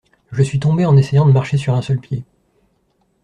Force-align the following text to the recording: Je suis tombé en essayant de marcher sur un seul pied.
Je 0.31 0.41
suis 0.41 0.59
tombé 0.59 0.83
en 0.87 0.97
essayant 0.97 1.27
de 1.27 1.31
marcher 1.31 1.57
sur 1.59 1.75
un 1.75 1.83
seul 1.83 1.99
pied. 1.99 2.23